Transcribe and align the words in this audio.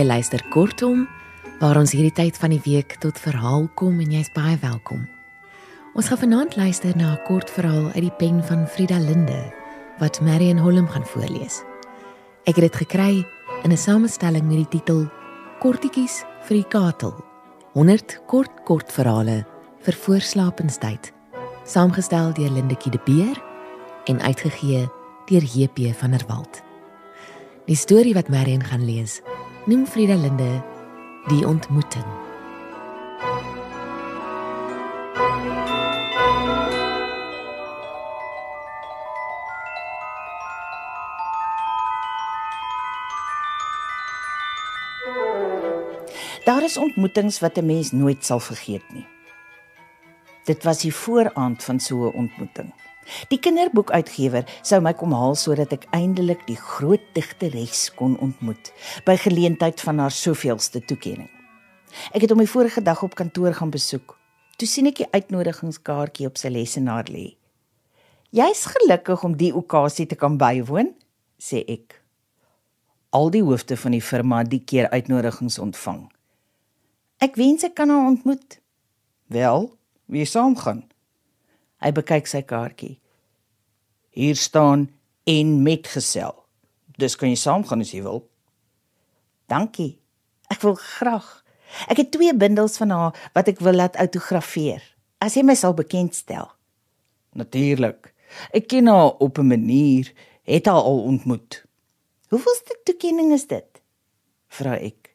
Jy 0.00 0.06
luister 0.08 0.40
kortom 0.48 1.02
waar 1.60 1.76
ons 1.76 1.92
hierdie 1.92 2.14
tyd 2.16 2.38
van 2.40 2.54
die 2.54 2.62
week 2.64 2.94
tot 3.02 3.18
verhaal 3.20 3.66
kom 3.76 3.98
en 4.00 4.14
jy's 4.14 4.30
baie 4.32 4.54
welkom. 4.62 5.02
Ons 5.92 6.06
gaan 6.08 6.20
vanaand 6.22 6.54
luister 6.56 6.96
na 6.96 7.12
'n 7.12 7.24
kort 7.28 7.50
verhaal 7.50 7.92
uit 7.92 8.08
die 8.08 8.16
pen 8.16 8.40
van 8.40 8.64
Frida 8.66 8.96
Linde 8.96 9.52
wat 9.98 10.20
Marion 10.20 10.56
Holm 10.56 10.88
gaan 10.88 11.04
voorlees. 11.04 11.60
Ek 12.48 12.56
het 12.56 12.72
dit 12.72 12.76
gekry 12.76 13.26
in 13.62 13.72
'n 13.72 13.76
samestelling 13.76 14.48
met 14.48 14.56
die 14.56 14.80
titel 14.80 15.10
Kortetjies 15.58 16.24
vir 16.48 16.56
die 16.56 16.68
katel. 16.68 17.12
100 17.74 18.20
kort 18.26 18.64
kort 18.64 18.92
verhale 18.92 19.44
vir 19.80 19.94
voorslapenstyd. 19.94 21.12
Saamgestel 21.64 22.32
deur 22.32 22.50
Lindekie 22.50 22.90
de 22.92 23.00
Beer 23.04 23.36
en 24.06 24.20
uitgegee 24.20 24.88
deur 25.26 25.44
JP 25.44 25.94
van 25.94 26.10
der 26.10 26.24
Walt. 26.26 26.62
Die 27.66 27.76
storie 27.76 28.14
wat 28.14 28.28
Marion 28.28 28.64
gaan 28.64 28.84
lees, 28.84 29.20
noem 29.70 29.86
Frida 29.86 30.16
Linde 30.18 30.62
die 31.28 31.46
ontmoeting. 31.46 32.04
Daar 46.44 46.62
is 46.62 46.76
ontmoetings 46.76 47.38
wat 47.38 47.56
'n 47.56 47.66
mens 47.66 47.92
nooit 47.92 48.24
sal 48.24 48.40
vergeet 48.40 48.92
nie. 48.92 49.06
Dit 50.44 50.64
was 50.64 50.78
die 50.78 50.94
vooraand 50.94 51.64
van 51.64 51.80
so 51.80 52.08
'n 52.08 52.14
ontmoeting. 52.14 52.72
Die 53.30 53.38
kinderboekuitgewer 53.42 54.46
sou 54.62 54.80
my 54.84 54.92
kom 54.94 55.14
haal 55.16 55.34
sodat 55.38 55.72
ek 55.74 55.88
eindelik 55.96 56.42
die 56.46 56.58
groot 56.58 57.02
digteres 57.16 57.88
kon 57.96 58.16
ontmoet 58.22 58.72
by 59.06 59.16
geleentheid 59.20 59.80
van 59.80 60.02
haar 60.02 60.14
soveelste 60.14 60.82
toekenning. 60.84 61.30
Ek 62.14 62.22
het 62.22 62.30
hom 62.30 62.42
die 62.42 62.50
vorige 62.50 62.82
dag 62.82 63.02
op 63.02 63.16
kantoor 63.18 63.56
gaan 63.56 63.72
besoek. 63.74 64.16
Toe 64.60 64.68
sien 64.68 64.86
ek 64.90 65.00
die 65.00 65.10
uitnodigingskaartjie 65.10 66.28
op 66.28 66.38
sy 66.38 66.52
lesenaar 66.52 67.08
lê. 67.10 67.36
"Jy's 68.30 68.66
gelukkig 68.66 69.24
om 69.24 69.36
die 69.36 69.54
okasie 69.54 70.06
te 70.06 70.14
kan 70.14 70.36
bywoon," 70.38 70.94
sê 71.38 71.64
ek. 71.66 72.02
Al 73.10 73.30
die 73.30 73.42
hoofde 73.42 73.76
van 73.76 73.90
die 73.90 74.02
firma 74.02 74.38
het 74.38 74.50
die 74.50 74.62
keer 74.64 74.90
uitnodigings 74.90 75.58
ontvang. 75.58 76.12
Ek 77.18 77.34
wens 77.36 77.64
ek 77.64 77.74
kan 77.74 77.88
haar 77.88 78.06
ontmoet. 78.06 78.60
Wel, 79.26 79.72
wie 80.06 80.24
saamgaan? 80.24 80.89
Hy 81.80 81.92
bekyk 81.96 82.28
sy 82.28 82.42
kaartjie. 82.44 82.98
Hier 84.10 84.36
staan 84.36 84.88
en 85.24 85.62
metgesel. 85.64 86.34
Dis 87.00 87.16
kan 87.16 87.30
jy 87.30 87.38
saamgaan 87.40 87.84
as 87.84 87.92
jy 87.94 88.02
wil. 88.04 88.24
Dankie. 89.48 89.98
Ek 90.50 90.60
wil 90.66 90.76
graag. 90.76 91.28
Ek 91.88 92.02
het 92.02 92.10
twee 92.12 92.34
bundels 92.34 92.76
van 92.80 92.92
haar 92.94 93.30
wat 93.36 93.48
ek 93.48 93.62
wil 93.64 93.78
laat 93.78 93.96
autografeer. 93.96 94.82
As 95.22 95.36
jy 95.36 95.44
my 95.46 95.56
sal 95.56 95.76
bekendstel. 95.78 96.50
Natuurlik. 97.38 98.12
Ek 98.54 98.68
ken 98.70 98.90
haar 98.90 99.16
op 99.18 99.38
'n 99.38 99.46
manier, 99.46 100.12
het 100.44 100.66
haar 100.66 100.82
al 100.82 101.02
ontmoet. 101.02 101.64
Hoeveelste 102.28 102.78
toekenning 102.84 103.32
is 103.32 103.46
dit? 103.46 103.66
vra 104.48 104.76
ek. 104.78 105.14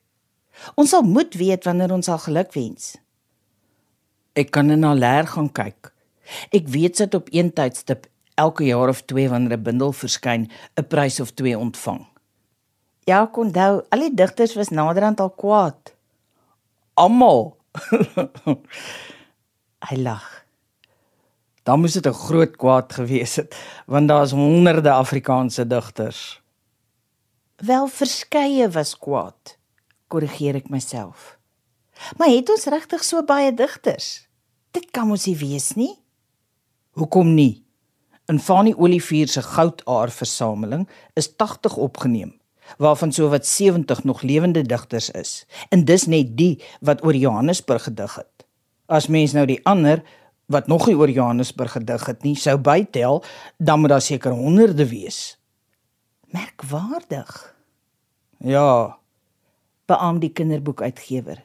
Ons 0.74 0.90
sal 0.90 1.02
moet 1.02 1.34
weet 1.34 1.64
wanneer 1.64 1.92
ons 1.92 2.08
al 2.08 2.18
geluk 2.18 2.52
wens. 2.52 2.96
Ek 4.32 4.50
kan 4.50 4.70
in 4.70 4.82
haar 4.82 4.96
leer 4.96 5.26
gaan 5.26 5.52
kyk. 5.52 5.92
Ek 6.50 6.68
weet 6.68 6.96
sit 6.96 7.14
op 7.14 7.28
een 7.30 7.52
tydstip 7.52 8.06
elke 8.34 8.64
jaar 8.64 8.88
of 8.88 9.02
2 9.02 9.28
wanneer 9.28 9.58
'n 9.58 9.62
bundel 9.62 9.92
verskyn, 9.92 10.50
'n 10.74 10.86
prys 10.86 11.20
of 11.20 11.30
2 11.30 11.58
ontvang. 11.58 12.06
Ja, 13.04 13.26
kon 13.26 13.46
onthou, 13.46 13.84
al 13.88 13.98
die 13.98 14.14
digters 14.14 14.54
was 14.54 14.68
naderhand 14.68 15.20
al 15.20 15.30
kwaad. 15.30 15.94
Almal. 16.94 17.56
Hy 19.88 19.96
lag. 19.96 20.44
Dan 21.62 21.80
moes 21.80 21.92
dit 21.92 22.06
'n 22.06 22.12
groot 22.12 22.56
kwaad 22.56 22.92
gewees 22.92 23.36
het, 23.36 23.56
want 23.86 24.08
daar's 24.08 24.30
honderde 24.30 24.90
Afrikaanse 24.90 25.66
digters. 25.66 26.40
Wel 27.56 27.86
verskeie 27.86 28.70
was 28.70 28.98
kwaad, 28.98 29.58
korrigeer 30.06 30.54
ek 30.54 30.68
myself. 30.68 31.38
Maar 32.16 32.28
het 32.28 32.50
ons 32.50 32.64
regtig 32.64 33.04
so 33.04 33.24
baie 33.24 33.54
digters? 33.54 34.28
Dit 34.70 34.90
kan 34.90 35.08
mos 35.08 35.26
nie 35.26 35.36
wees 35.36 35.74
nie. 35.74 35.98
Hoekom 36.96 37.34
nie? 37.34 37.60
In 38.26 38.38
Fanie 38.40 38.72
Olivier 38.78 39.28
se 39.28 39.42
goudaar 39.44 40.10
versameling 40.10 40.86
is 41.14 41.28
80 41.36 41.76
opgeneem, 41.76 42.32
waarvan 42.80 43.12
sowat 43.12 43.46
70 43.46 44.04
nog 44.04 44.22
lewende 44.22 44.62
digters 44.62 45.10
is. 45.10 45.46
En 45.68 45.84
dis 45.84 46.06
net 46.06 46.32
die 46.38 46.62
wat 46.80 47.04
oor 47.04 47.14
Johannesburg 47.14 47.82
gedig 47.82 48.14
het. 48.16 48.46
As 48.88 49.06
mens 49.12 49.34
nou 49.36 49.44
die 49.46 49.60
ander 49.68 50.00
wat 50.48 50.66
nog 50.72 50.86
nie 50.86 50.96
oor 50.96 51.10
Johannesburg 51.10 51.76
gedig 51.76 52.06
het 52.06 52.22
nie, 52.24 52.34
sou 52.34 52.56
bytel, 52.56 53.20
dan 53.58 53.80
moet 53.80 53.92
daar 53.92 54.02
seker 54.02 54.32
honderde 54.32 54.88
wees. 54.88 55.36
Merkwaardig. 56.32 57.34
Ja, 58.38 58.96
beam 59.84 60.22
die 60.24 60.32
kinderboekuitgewer. 60.32 61.44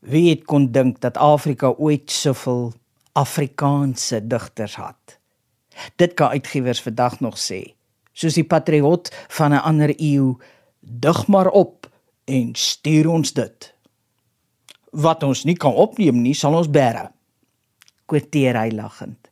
Wie 0.00 0.28
het 0.30 0.44
kon 0.44 0.68
dink 0.72 1.00
dat 1.00 1.16
Afrika 1.16 1.72
ooit 1.78 2.10
soveel 2.10 2.72
Afrikaanse 3.12 4.26
digters 4.26 4.76
had. 4.76 5.18
Dit 5.96 6.14
kan 6.14 6.30
uitgewers 6.30 6.82
vandag 6.82 7.20
nog 7.20 7.38
sê. 7.38 7.74
Soos 8.12 8.34
die 8.34 8.46
patriot 8.46 9.10
van 9.28 9.52
'n 9.52 9.62
ander 9.62 9.94
eeu, 9.96 10.36
dig 10.80 11.26
maar 11.26 11.48
op 11.48 11.90
en 12.24 12.54
stuur 12.54 13.08
ons 13.08 13.32
dit. 13.32 13.74
Wat 14.90 15.22
ons 15.22 15.44
nie 15.44 15.56
kan 15.56 15.74
opneem 15.74 16.22
nie, 16.22 16.34
sal 16.34 16.54
ons 16.54 16.70
bære. 16.70 17.10
Kwarteer 18.06 18.56
hy 18.56 18.70
lagend. 18.70 19.30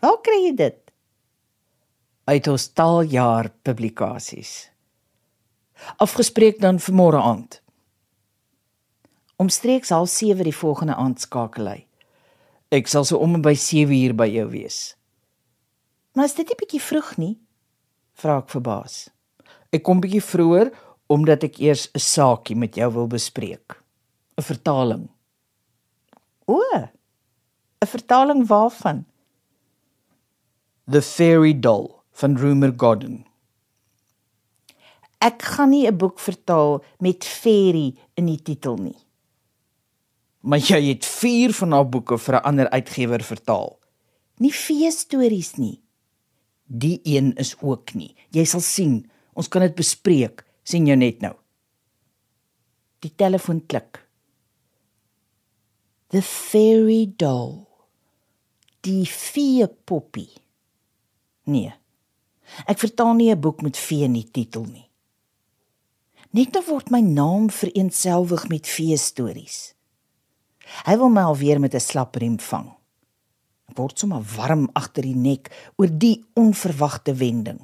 Waar 0.00 0.20
kry 0.22 0.38
jy 0.46 0.54
dit? 0.54 0.78
Uit 2.24 2.46
ons 2.46 2.68
taaljaar 2.72 3.50
publikasies. 3.62 4.70
Afgespreek 5.96 6.60
dan 6.60 6.78
vir 6.78 6.94
môre 6.94 7.18
aand. 7.18 7.62
Omstreeks 9.36 9.90
07:30 9.90 10.42
die 10.42 10.56
volgende 10.56 10.94
aand 10.94 11.20
skakel 11.20 11.66
hy. 11.66 11.86
Ek 12.72 12.88
sal 12.88 13.04
so 13.04 13.20
om 13.20 13.36
by 13.44 13.52
7 13.52 13.92
uur 13.92 14.14
by 14.16 14.30
jou 14.32 14.46
wees. 14.48 14.94
Maar 16.16 16.30
is 16.30 16.36
dit 16.38 16.48
nie 16.48 16.56
bietjie 16.56 16.80
vroeg 16.80 17.16
nie? 17.20 17.34
vra 18.16 18.38
ek 18.40 18.52
verbaas. 18.52 18.96
Ek 19.72 19.84
kom 19.84 20.00
bietjie 20.00 20.22
vroeër 20.24 20.70
omdat 21.12 21.44
ek 21.48 21.60
eers 21.60 21.88
'n 21.92 22.00
saakie 22.00 22.56
met 22.56 22.76
jou 22.76 22.88
wil 22.96 23.08
bespreek. 23.08 23.76
'n 24.38 24.44
Vertaling. 24.48 25.04
O. 26.46 26.60
'n 26.72 27.88
Vertaling 27.94 28.46
waarvan? 28.46 29.04
The 30.88 31.02
Fairy 31.02 31.52
Doll 31.52 31.88
van 32.12 32.36
Rumer 32.36 32.72
Godden. 32.76 33.24
Ek 35.20 35.42
gaan 35.42 35.70
nie 35.70 35.86
'n 35.86 35.96
boek 35.96 36.18
vertaal 36.18 36.84
met 37.00 37.24
fairy 37.24 37.94
in 38.14 38.26
die 38.26 38.42
titel 38.42 38.76
nie 38.76 39.01
maar 40.42 40.58
jy 40.58 40.80
het 40.88 41.06
4 41.06 41.54
van 41.54 41.72
haar 41.72 41.88
boeke 41.88 42.18
vir 42.18 42.34
'n 42.34 42.44
ander 42.44 42.70
uitgewer 42.70 43.22
vertaal. 43.22 43.78
Nie 44.38 44.52
fee 44.52 44.90
stories 44.90 45.54
nie. 45.56 45.82
Die 46.66 47.00
een 47.02 47.34
is 47.34 47.56
ook 47.60 47.94
nie. 47.94 48.14
Jy 48.30 48.44
sal 48.44 48.60
sien, 48.60 49.10
ons 49.32 49.48
kan 49.48 49.62
dit 49.62 49.74
bespreek, 49.74 50.44
sien 50.62 50.86
jou 50.86 50.96
net 50.96 51.20
nou. 51.20 51.34
Die 52.98 53.12
telefoon 53.14 53.66
klik. 53.66 54.08
The 56.08 56.22
fairy 56.22 57.12
doll. 57.16 57.66
Die 58.80 59.06
fee 59.06 59.66
poppy. 59.84 60.28
Nee. 61.44 61.72
Ek 62.66 62.78
vertaal 62.78 63.14
nie 63.14 63.30
'n 63.30 63.40
boek 63.40 63.62
met 63.62 63.76
fee 63.76 64.04
in 64.04 64.12
die 64.12 64.30
titel 64.30 64.64
nie. 64.64 64.90
Net 66.30 66.52
nou 66.52 66.64
word 66.64 66.90
my 66.90 67.00
naam 67.00 67.50
vereenselwig 67.50 68.48
met 68.48 68.66
fee 68.66 68.96
stories. 68.96 69.74
Hy 70.86 70.96
wil 70.96 71.08
my 71.08 71.22
alweer 71.22 71.60
met 71.60 71.74
'n 71.74 71.80
slap 71.80 72.16
riem 72.16 72.38
vang. 72.38 72.72
Ek 73.70 73.78
word 73.78 73.98
sommer 73.98 74.22
warm 74.36 74.68
agter 74.74 75.02
die 75.02 75.16
nek 75.16 75.50
oor 75.76 75.88
die 75.88 76.24
onverwagte 76.34 77.14
wending. 77.14 77.60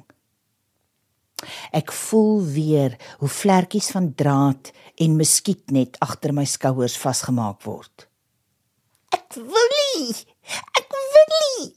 Ek 1.71 1.91
voel 1.91 2.43
weer 2.43 2.97
hoe 3.19 3.29
vlekkies 3.29 3.91
van 3.91 4.15
draad 4.15 4.71
en 4.99 5.15
muskietnet 5.15 5.99
agter 5.99 6.33
my 6.33 6.45
skouers 6.45 6.97
vasgemaak 6.97 7.63
word. 7.63 8.07
Ek 9.15 9.33
wil 9.35 9.69
nie. 9.75 10.15
Ek 10.77 10.89
wil 10.91 11.29
nie. 11.35 11.73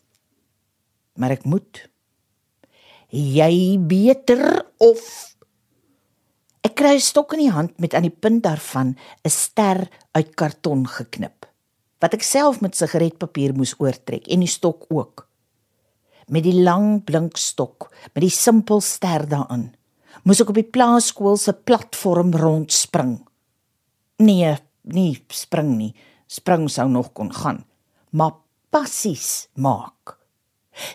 Maar 1.16 1.30
ek 1.30 1.44
moet. 1.44 1.84
Jy 3.12 3.78
beter 3.78 4.64
of 4.80 5.31
Ek 6.62 6.76
kry 6.79 6.94
'n 6.94 7.00
stok 7.00 7.32
in 7.35 7.41
die 7.43 7.50
hand 7.50 7.81
met 7.81 7.94
aan 7.94 8.06
die 8.06 8.19
punt 8.23 8.43
daarvan 8.43 8.97
'n 9.25 9.31
ster 9.31 9.88
uit 10.14 10.35
karton 10.37 10.87
geknip 10.87 11.47
wat 12.03 12.14
ek 12.14 12.23
self 12.23 12.61
met 12.61 12.75
sigaretpapier 12.75 13.55
moes 13.55 13.75
oortrek 13.79 14.26
en 14.26 14.41
die 14.43 14.50
stok 14.50 14.87
ook. 14.91 15.29
Met 16.26 16.43
die 16.43 16.62
lang 16.62 17.05
blink 17.05 17.37
stok 17.37 17.91
met 18.14 18.23
die 18.23 18.31
simpel 18.31 18.81
ster 18.81 19.26
daarin 19.29 19.75
moes 20.25 20.41
ek 20.41 20.50
op 20.50 20.59
die 20.59 20.73
plaaskool 20.76 21.37
se 21.37 21.53
platform 21.53 22.32
rondspring. 22.32 23.26
Nee, 24.19 24.56
nie 24.82 25.25
spring 25.31 25.76
nie. 25.79 25.94
Spring 26.29 26.69
sou 26.70 26.88
nog 26.88 27.12
kon 27.12 27.32
gaan, 27.32 27.65
maar 28.11 28.38
passies 28.70 29.49
maak. 29.55 30.17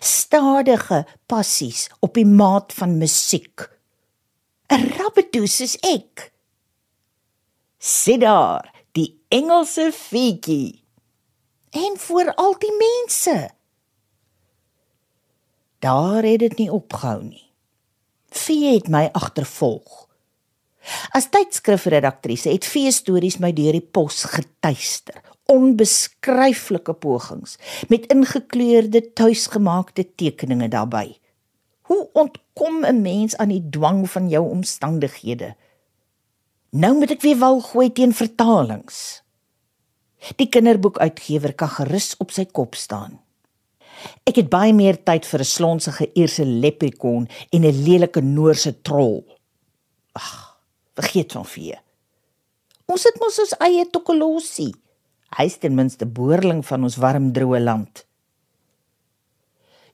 Stadige 0.01 1.05
passies 1.27 1.87
op 1.99 2.15
die 2.17 2.25
maat 2.25 2.73
van 2.73 2.97
musiek. 2.97 3.67
'n 4.69 4.89
Rabbedoes 4.97 5.61
is 5.61 5.75
ek. 5.79 6.31
Sit 7.79 8.21
daar, 8.21 8.73
die 8.91 9.19
Engelse 9.29 9.91
fietjie. 9.95 10.83
En 11.71 11.95
vir 11.97 12.33
al 12.35 12.55
die 12.59 12.73
mense. 12.75 13.49
Daar 15.79 16.23
het 16.23 16.39
dit 16.39 16.57
nie 16.57 16.71
opgehou 16.71 17.21
nie. 17.23 17.45
Fee 18.29 18.73
het 18.73 18.89
my 18.91 19.07
agtervolg. 19.13 20.07
As 21.15 21.29
tydskrifredaktrise 21.29 22.49
het 22.49 22.65
Fee 22.65 22.91
stories 22.91 23.37
my 23.43 23.53
deur 23.55 23.75
die 23.75 23.83
pos 23.83 24.23
getuister. 24.31 25.21
Onbeskryflike 25.47 26.93
pogings 26.93 27.55
met 27.87 28.07
ingekleurde 28.11 29.13
tuisgemaakte 29.13 30.03
tekeninge 30.15 30.67
daarbey. 30.67 31.15
Hoe 31.87 32.09
ontkom 32.13 32.85
'n 32.85 33.01
mens 33.01 33.37
aan 33.37 33.47
die 33.47 33.69
dwang 33.69 34.09
van 34.09 34.29
jou 34.29 34.49
omstandighede? 34.49 35.55
Nou 36.69 36.97
moet 36.97 37.11
ek 37.11 37.21
weer 37.21 37.37
wal 37.37 37.61
gooi 37.61 37.91
teen 37.91 38.13
vertalings. 38.13 39.23
Die 40.35 40.49
kinderboekuitgewer 40.49 41.53
kan 41.53 41.69
gerus 41.69 42.15
op 42.17 42.31
sy 42.31 42.45
kop 42.45 42.75
staan. 42.75 43.19
Ek 44.27 44.35
het 44.35 44.49
baie 44.49 44.73
meer 44.73 45.03
tyd 45.03 45.25
vir 45.25 45.39
'n 45.39 45.53
slonsige 45.55 46.11
eerse 46.13 46.45
leprechaun 46.45 47.29
en 47.49 47.61
'n 47.65 47.83
lelike 47.83 48.21
Noorse 48.21 48.81
trol. 48.81 49.25
Ag, 50.11 50.59
vergeet 50.93 51.31
van 51.31 51.45
vee. 51.45 51.79
Ons 52.85 53.03
het 53.03 53.19
mos 53.19 53.39
ons 53.39 53.57
eie 53.59 53.89
Tokolosi. 53.89 54.73
Hy's 55.37 55.57
ten 55.57 55.75
minste 55.75 56.05
boerling 56.05 56.65
van 56.65 56.83
ons 56.83 56.95
warm 56.95 57.33
droë 57.33 57.59
land. 57.59 58.06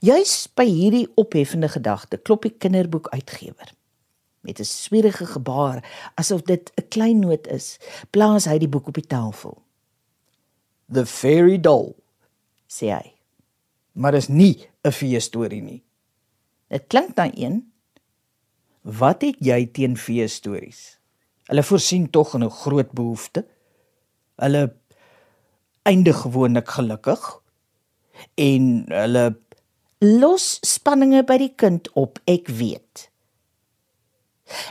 Juis 0.03 0.49
by 0.51 0.65
hierdie 0.67 1.07
opheffende 1.15 1.69
gedagte 1.71 2.17
klop 2.19 2.43
die 2.43 2.51
kinderboekuitgewer 2.51 3.71
met 4.43 4.59
'n 4.59 4.67
swierige 4.67 5.25
gebaar 5.25 5.79
asof 6.19 6.41
dit 6.43 6.71
'n 6.75 6.87
klein 6.89 7.19
noot 7.19 7.47
is, 7.47 7.79
plaas 8.11 8.45
hy 8.45 8.57
die 8.57 8.67
boek 8.67 8.87
op 8.87 8.93
die 8.93 9.07
tafel. 9.07 9.61
The 10.91 11.05
Fairy 11.05 11.57
Doll, 11.57 11.95
sê 12.67 12.91
hy 12.91 13.13
maar 13.93 14.13
is 14.13 14.27
nie 14.27 14.67
'n 14.83 14.91
vee 14.91 15.19
storie 15.19 15.61
nie. 15.61 15.83
Dit 16.67 16.87
klink 16.87 17.15
dan 17.15 17.31
een. 17.35 17.71
Wat 18.81 19.21
het 19.21 19.35
jy 19.39 19.65
teen 19.65 19.97
vee 19.97 20.27
stories? 20.27 20.99
Hulle 21.45 21.63
voorsien 21.63 22.09
tog 22.09 22.35
'n 22.35 22.49
groot 22.49 22.91
behoefte. 22.91 23.45
Hulle 24.35 24.75
eindig 25.83 26.17
gewoonlik 26.17 26.67
gelukkig 26.67 27.41
en 28.35 28.85
hulle 28.87 29.37
los 30.03 30.59
spanninge 30.67 31.23
by 31.23 31.37
die 31.39 31.53
kind 31.55 31.87
op, 31.95 32.19
ek 32.27 32.51
weet. 32.51 33.07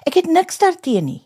Ek 0.06 0.18
het 0.20 0.28
niks 0.28 0.60
daarteen 0.60 1.08
nie. 1.08 1.22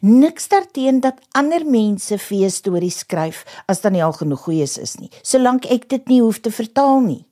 Niks 0.00 0.48
daarteen 0.48 1.02
dat 1.04 1.20
ander 1.36 1.64
mense 1.66 2.16
vee 2.18 2.48
stories 2.50 3.02
skryf 3.02 3.42
as 3.68 3.82
dan 3.82 3.92
nie 3.96 4.04
al 4.04 4.14
genoeg 4.16 4.46
goeies 4.46 4.78
is 4.80 4.96
nie, 5.00 5.10
solank 5.26 5.66
ek 5.66 5.88
dit 5.90 6.08
nie 6.08 6.22
hoef 6.22 6.40
te 6.40 6.52
vertaal 6.54 7.02
nie. 7.04 7.24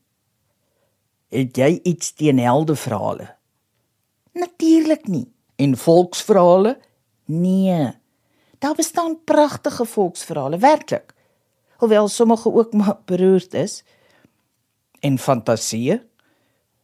Het 1.31 1.57
jy 1.57 1.71
iets 1.87 2.13
teen 2.19 2.43
heldeverhale? 2.43 3.31
Natuurlik 4.35 5.07
nie. 5.07 5.29
En 5.57 5.77
volksverhale? 5.79 6.75
Nee. 7.31 7.93
Daar 8.59 8.75
bestaan 8.75 9.21
pragtige 9.25 9.85
volksverhale, 9.87 10.59
werklik. 10.59 11.15
Hoewel 11.81 12.09
sommige 12.09 12.53
ook 12.53 12.73
maar 12.73 12.99
beroerd 13.05 13.55
is. 13.55 13.85
En 15.01 15.19
fantasieë? 15.19 16.10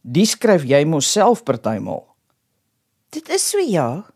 Die 0.06 0.26
skryf 0.26 0.64
jy 0.68 0.84
mos 0.86 1.08
self 1.10 1.42
partymal. 1.44 2.04
Dit 3.10 3.28
is 3.28 3.50
so 3.50 3.58
ja. 3.58 4.06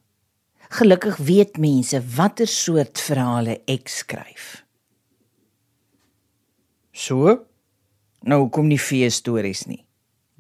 Gelukkig 0.71 1.19
weet 1.27 1.59
mense 1.59 1.99
watter 2.17 2.47
soort 2.47 3.01
verhale 3.03 3.59
ek 3.67 3.91
skryf. 3.91 4.63
So? 6.95 7.41
Nou 8.23 8.49
kom 8.55 8.69
nie 8.69 8.79
vee 8.79 9.09
stories 9.11 9.67
nie 9.67 9.85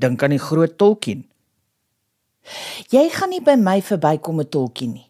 dink 0.00 0.22
aan 0.24 0.34
die 0.34 0.40
groot 0.40 0.78
Tolkien. 0.80 1.26
Jy 2.90 3.04
gaan 3.12 3.32
nie 3.34 3.44
by 3.44 3.56
my 3.60 3.78
verbykom 3.84 4.40
met 4.40 4.50
Tolkien 4.54 4.96
nie. 4.96 5.06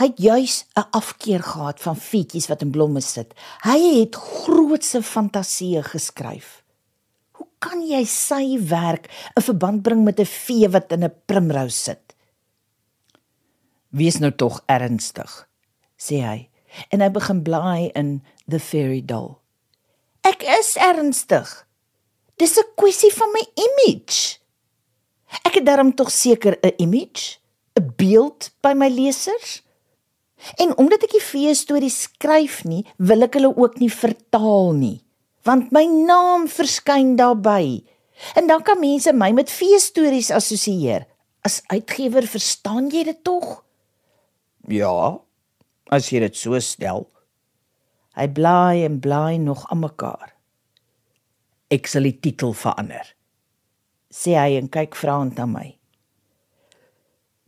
Hy 0.00 0.08
het 0.10 0.18
juis 0.18 0.64
'n 0.74 0.90
afkeer 0.90 1.42
gehad 1.42 1.80
van 1.80 1.96
fietjies 1.96 2.48
wat 2.50 2.62
in 2.62 2.70
blomme 2.70 3.00
sit. 3.00 3.34
Hy 3.62 3.78
het 4.00 4.14
grootse 4.14 5.02
fantasieë 5.02 5.82
geskryf. 5.82 6.62
Kan 7.58 7.82
jy 7.82 8.04
sy 8.04 8.58
werk 8.60 9.08
'n 9.36 9.42
verband 9.42 9.82
bring 9.82 10.04
met 10.04 10.20
'n 10.20 10.26
vee 10.26 10.68
wat 10.68 10.92
in 10.92 11.04
'n 11.04 11.14
primrose 11.26 11.76
sit? 11.76 12.14
Wees 13.90 14.18
nou 14.18 14.30
tog 14.30 14.62
ernstig, 14.66 15.48
sê 15.96 16.20
hy 16.20 16.50
en 16.92 17.00
hy 17.00 17.08
begin 17.08 17.42
blaai 17.42 17.90
in 17.94 18.22
The 18.48 18.60
Fairy 18.60 19.00
Doll. 19.00 19.38
Ek 20.26 20.42
is 20.42 20.76
ernstig. 20.76 21.48
Dis 22.36 22.58
'n 22.58 22.68
kwessie 22.76 23.12
van 23.12 23.30
my 23.32 23.44
image. 23.54 24.38
Ek 25.44 25.54
het 25.54 25.66
darm 25.66 25.94
tog 25.94 26.10
seker 26.10 26.58
'n 26.62 26.74
image, 26.76 27.38
'n 27.78 27.92
beeld 27.96 28.50
by 28.60 28.72
my 28.74 28.88
lesers. 28.88 29.62
En 30.56 30.76
omdat 30.76 31.02
ek 31.02 31.10
die 31.10 31.22
vee 31.22 31.54
stories 31.54 32.02
skryf 32.02 32.64
nie, 32.64 32.84
wil 32.98 33.22
ek 33.22 33.34
hulle 33.34 33.56
ook 33.56 33.78
nie 33.78 33.90
vertaal 33.90 34.72
nie, 34.72 35.05
want 35.46 35.72
my 35.72 35.84
naam 35.86 36.48
verskyn 36.50 37.14
daarbey. 37.16 37.84
En 38.34 38.48
dan 38.50 38.62
kan 38.66 38.80
mense 38.80 39.12
my 39.12 39.30
met 39.36 39.50
vee 39.52 39.78
stories 39.80 40.30
assosieer. 40.34 41.06
As 41.46 41.62
uitgewer 41.70 42.26
verstaan 42.26 42.90
jy 42.90 43.04
dit 43.06 43.22
tog? 43.24 43.62
Ja, 44.66 45.20
as 45.94 46.10
jy 46.10 46.24
dit 46.26 46.36
so 46.36 46.58
stel. 46.58 47.06
Hy 48.16 48.26
blaai 48.32 48.86
en 48.86 48.98
blaai 49.00 49.38
nog 49.38 49.66
aan 49.70 49.84
mekaar. 49.84 50.32
Ek 51.70 51.86
sal 51.86 52.08
die 52.08 52.18
titel 52.18 52.56
verander. 52.56 53.16
sê 54.16 54.36
hy 54.38 54.56
en 54.56 54.70
kyk 54.72 54.96
vraend 54.96 55.36
na 55.36 55.46
my. 55.50 55.66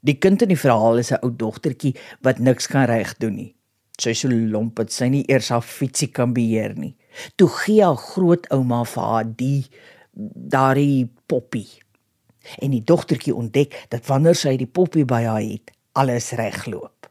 Die 0.05 0.17
kind 0.21 0.43
in 0.45 0.52
die 0.52 0.61
verhaal 0.61 1.00
is 1.00 1.12
'n 1.12 1.23
ou 1.25 1.31
dogtertjie 1.31 1.97
wat 2.23 2.38
niks 2.38 2.67
kan 2.67 2.87
reg 2.87 3.17
doen 3.19 3.35
nie. 3.35 3.55
Sy 3.99 4.14
is 4.14 4.23
so 4.23 4.31
lomp 4.31 4.76
dat 4.78 4.95
sy 4.95 5.09
nie 5.11 5.25
eers 5.26 5.50
haar 5.50 5.64
fietsie 5.67 6.11
kan 6.14 6.35
beheer 6.35 6.76
nie. 6.78 6.95
Toe 7.37 7.49
gee 7.64 7.83
haar 7.83 7.99
grootouma 7.99 8.85
vir 8.87 9.09
haar 9.11 9.31
die 9.40 9.64
daardie 10.19 11.09
poppie. 11.26 11.67
En 12.62 12.73
die 12.73 12.85
dogtertjie 12.85 13.35
ontdek 13.35 13.75
dat 13.93 14.07
wanneer 14.07 14.38
sy 14.38 14.55
die 14.61 14.71
poppie 14.71 15.05
by 15.09 15.25
haar 15.26 15.43
het, 15.43 15.73
alles 15.99 16.31
regloop. 16.38 17.09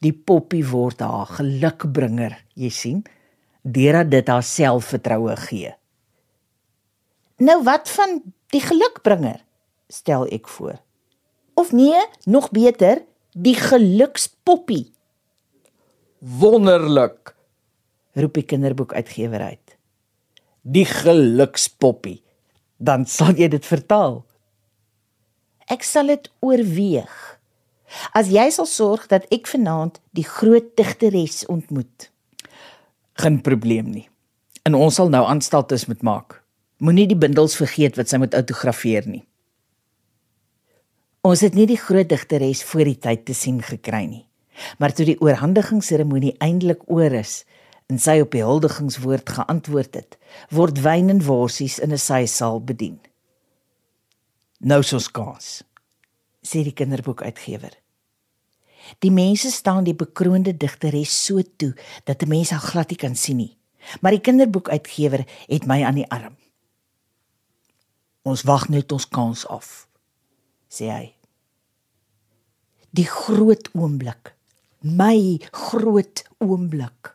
Die 0.00 0.14
poppie 0.14 0.62
word 0.64 1.02
haar 1.04 1.28
gelukbringer, 1.36 2.38
jy 2.56 2.70
sien, 2.72 3.02
deurdat 3.62 4.12
dit 4.14 4.30
haar 4.32 4.46
selfvertroue 4.46 5.36
gee. 5.48 5.74
Nou 7.40 7.60
wat 7.66 7.90
van 7.96 8.20
die 8.54 8.62
gelukbringer? 8.64 9.42
stel 9.90 10.28
ek 10.30 10.46
voor. 10.48 10.78
Of 11.58 11.72
nee, 11.74 11.98
nog 12.30 12.50
beter, 12.54 13.02
die 13.34 13.56
gelukspoppie. 13.58 14.92
Wonderlik, 16.20 17.32
roep 18.12 18.34
die 18.36 18.44
kinderboekuitgewer 18.44 19.40
uit. 19.40 19.76
Die 20.60 20.84
gelukspoppie. 20.84 22.20
Dan 22.76 23.06
sal 23.08 23.32
jy 23.40 23.48
dit 23.52 23.64
vertaal. 23.64 24.20
Ek 25.72 25.84
sal 25.84 26.12
dit 26.12 26.28
oorweeg. 26.44 27.16
As 28.12 28.28
jy 28.28 28.46
sal 28.52 28.68
sorg 28.68 29.08
dat 29.08 29.24
ek 29.32 29.48
vanaand 29.48 29.96
die 30.16 30.26
groot 30.28 30.76
digteres 30.76 31.46
ontmoet. 31.48 32.10
Geen 33.16 33.40
probleem 33.40 33.88
nie. 33.88 34.06
En 34.68 34.76
ons 34.76 34.94
sal 34.94 35.08
nou 35.08 35.24
aanstaltes 35.24 35.88
moet 35.88 36.04
maak. 36.04 36.42
Moenie 36.84 37.08
die 37.08 37.18
bindels 37.18 37.56
vergeet 37.56 37.96
wat 37.96 38.12
sy 38.12 38.20
moet 38.20 38.36
autografeer 38.36 39.08
nie. 39.08 39.24
Ons 41.24 41.40
het 41.44 41.56
nie 41.56 41.68
die 41.68 41.80
groot 41.80 42.08
digteres 42.08 42.60
voor 42.64 42.88
die 42.92 43.00
tyd 43.00 43.24
te 43.28 43.36
sien 43.36 43.60
gekry 43.64 44.04
nie. 44.04 44.26
Maar 44.78 44.92
toe 44.92 45.04
die 45.04 45.20
oorhandigingsseremonie 45.20 46.36
eintlik 46.38 46.82
oor 46.86 47.12
is 47.12 47.44
en 47.90 47.98
sy 47.98 48.20
op 48.22 48.30
die 48.30 48.44
huldigingswoord 48.46 49.30
geantwoord 49.34 49.96
het, 49.98 50.18
word 50.54 50.78
wyn 50.84 51.10
en 51.10 51.24
worsies 51.26 51.78
in 51.78 51.92
'n 51.92 51.98
sysaal 51.98 52.60
bedien. 52.62 53.00
Nou 54.60 54.82
soos 54.82 55.10
kans, 55.10 55.62
sê 56.42 56.62
die 56.62 56.76
kinderboekuitgewer. 56.76 57.74
Die 58.98 59.10
mense 59.10 59.50
staan 59.50 59.84
die 59.84 59.94
bekroonde 59.94 60.56
digteres 60.56 61.24
so 61.24 61.42
toe 61.56 61.74
dat 62.04 62.22
'n 62.22 62.28
mens 62.28 62.50
haar 62.50 62.60
glad 62.60 62.88
nie 62.88 62.96
kan 62.96 63.16
sien 63.16 63.36
nie. 63.36 63.56
Maar 64.00 64.10
die 64.10 64.20
kinderboekuitgewer 64.20 65.26
het 65.46 65.66
my 65.66 65.84
aan 65.84 65.94
die 65.94 66.10
arm. 66.10 66.36
Ons 68.22 68.42
wag 68.42 68.68
net 68.68 68.92
ons 68.92 69.08
kans 69.08 69.46
af, 69.46 69.88
sê 70.68 70.90
hy. 70.92 71.14
Die 72.90 73.06
groot 73.06 73.70
oomblik. 73.72 74.34
My 74.80 75.36
groot 75.52 76.22
oomblik. 76.40 77.10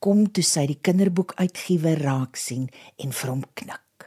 Kom 0.00 0.22
toe 0.32 0.44
sy 0.44 0.62
die 0.70 0.78
kinderboek 0.80 1.34
uitgiewer 1.36 1.98
raak 2.00 2.38
sien 2.40 2.70
en 2.96 3.10
vir 3.12 3.30
hom 3.32 3.42
knik. 3.52 4.06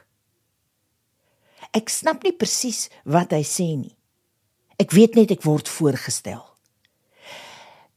Ek 1.70 1.90
snap 1.92 2.24
nie 2.26 2.34
presies 2.34 2.88
wat 3.06 3.30
hy 3.30 3.44
sê 3.46 3.68
nie. 3.78 3.94
Ek 4.82 4.90
weet 4.96 5.14
net 5.14 5.30
ek 5.30 5.46
word 5.46 5.70
voorgestel. 5.70 6.42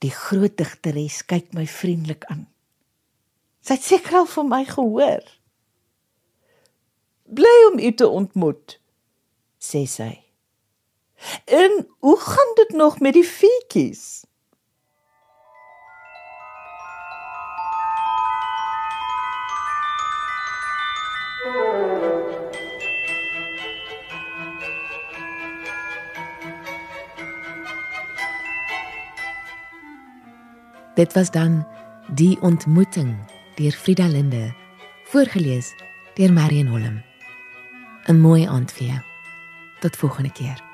Die 0.05 0.11
groot 0.13 0.59
digteres 0.59 1.23
kyk 1.25 1.55
my 1.57 1.65
vriendelik 1.65 2.27
aan. 2.29 2.43
Sy 3.65 3.79
het 3.79 3.87
seker 3.87 4.19
al 4.19 4.29
van 4.29 4.51
my 4.51 4.61
gehoor. 4.67 5.23
Bly 7.33 7.55
om 7.71 7.79
u 7.79 7.89
te 7.97 8.05
ontmoet, 8.05 8.77
sê 9.57 9.87
sy. 9.89 10.11
En 11.49 11.79
hoe 12.03 12.19
gaan 12.19 12.53
dit 12.59 12.75
nog 12.77 12.99
met 12.99 13.17
die 13.17 13.25
feetjies? 13.25 14.22
Dit 30.93 31.13
was 31.13 31.31
dan 31.31 31.67
Die 32.07 32.41
ontmoeting 32.41 33.15
deur 33.55 33.71
Frida 33.71 34.07
Linde, 34.07 34.53
voorgeles 35.03 35.73
deur 36.13 36.33
Marion 36.33 36.67
Holm. 36.67 37.01
'n 38.05 38.19
Mooi 38.19 38.45
aand 38.45 38.71
vir 38.71 38.87
jou. 38.87 39.01
Tot 39.79 39.95
volgende 39.95 40.31
keer. 40.31 40.72